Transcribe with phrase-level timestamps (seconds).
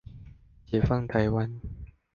[0.65, 1.59] 解放台灣